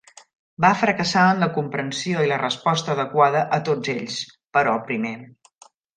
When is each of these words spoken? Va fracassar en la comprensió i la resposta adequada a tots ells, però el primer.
Va 0.63 0.69
fracassar 0.83 1.25
en 1.33 1.43
la 1.43 1.49
comprensió 1.57 2.23
i 2.27 2.31
la 2.31 2.41
resposta 2.43 2.93
adequada 2.95 3.45
a 3.59 3.61
tots 3.69 3.93
ells, 3.97 4.19
però 4.59 4.75
el 4.79 4.83
primer. 4.89 5.13